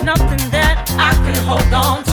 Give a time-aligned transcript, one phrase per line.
[0.00, 2.09] Give on that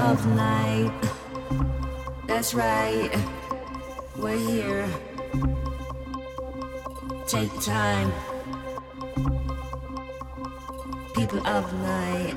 [0.00, 0.92] of night.
[2.26, 3.10] That's right,
[4.16, 4.88] we're here.
[7.26, 8.12] Take time,
[11.14, 12.34] people of night.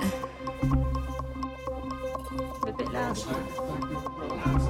[2.68, 4.64] A bit loud.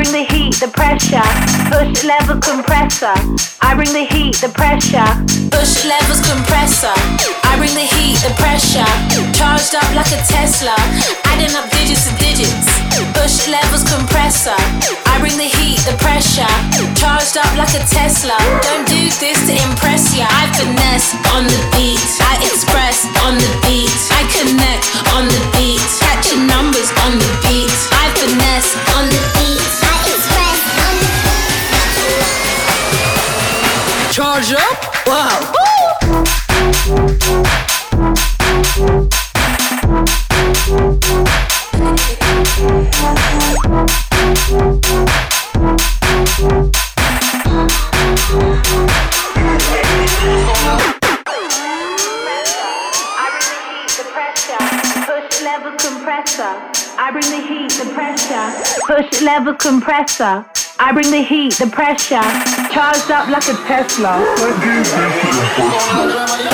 [0.00, 1.20] Bring the heat, the pressure.
[1.68, 3.12] Push level compressor.
[3.60, 5.04] I bring the heat, the pressure.
[5.52, 6.96] Push levels compressor.
[7.44, 8.88] I bring the heat, the pressure.
[9.36, 10.72] Charged up like a Tesla.
[11.28, 12.64] Adding up digits to digits.
[13.12, 14.56] Push levels compressor.
[15.04, 16.48] I bring the heat, the pressure.
[16.96, 18.40] Charged up like a Tesla.
[18.64, 20.24] Don't do this to impress ya.
[20.24, 22.00] I finesse on the beat.
[22.24, 23.92] I express on the beat.
[24.16, 25.84] I connect on the beat.
[26.00, 27.68] Catching numbers on the beat.
[28.00, 29.79] I finesse on the beat.
[34.20, 35.06] Charge up?
[35.06, 35.52] Wow.
[55.06, 56.42] Push level compressor.
[56.98, 58.52] I bring the heat, the pressure.
[58.86, 60.44] Push level compressor.
[60.82, 62.24] I bring the heat, the pressure.
[62.72, 64.16] Charged up like a Tesla.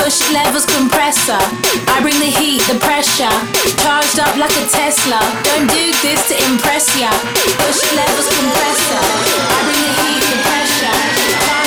[0.03, 1.39] Push levels compressor.
[1.87, 3.31] I bring the heat, the pressure.
[3.79, 5.23] Charged up like a Tesla.
[5.47, 7.15] Don't do this to impress ya.
[7.63, 8.99] Push levels compressor.
[8.99, 11.66] I bring the heat, the pressure.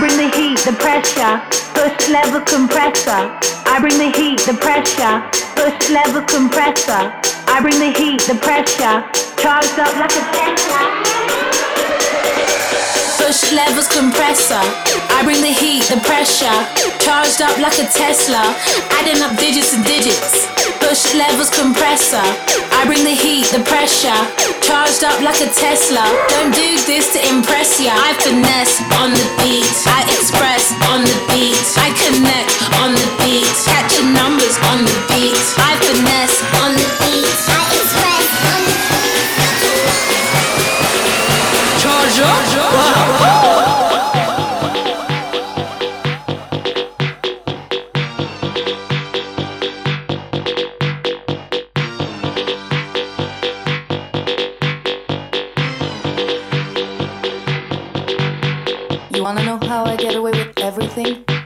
[0.00, 1.44] Bring the heat, the pressure.
[1.76, 3.20] Push level compressor.
[3.68, 5.20] I bring the heat, the pressure.
[5.60, 7.12] Push level compressor.
[7.44, 9.04] I bring the heat, the pressure.
[9.36, 10.80] Charged up like a Tesla.
[13.20, 14.64] Push levels compressor.
[15.12, 16.56] I bring the heat, the pressure.
[17.04, 18.56] Charged up like a Tesla.
[18.96, 20.48] Adding up digits and digits.
[20.80, 22.24] Push levels compressor.
[22.72, 24.16] I bring the heat, the pressure.
[24.70, 26.06] Charged up like a Tesla.
[26.28, 27.90] Don't do this to impress ya.
[27.90, 29.66] I finesse on the beat.
[29.90, 31.58] I express on the beat.
[31.74, 33.50] I connect on the beat.
[33.66, 35.34] Catching numbers on the beat.
[35.58, 37.59] I finesse on the beat.
[60.96, 61.39] Away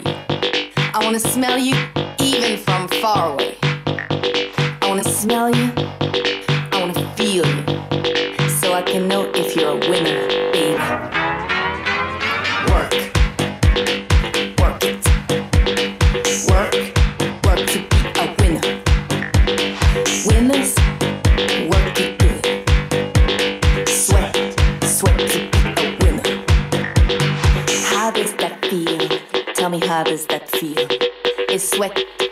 [0.00, 0.14] you.
[0.94, 1.74] I wanna smell you
[2.20, 3.56] even from far away.
[3.62, 5.72] I wanna smell you.
[5.76, 7.64] I wanna feel you.
[8.60, 10.41] So I can know if you're a winner,
[31.82, 32.31] Is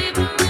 [0.00, 0.49] Bye.